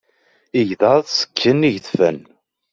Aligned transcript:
Igḍaḍ 0.59 1.03
ṣekken 1.19 1.67
igedfen. 1.69 2.17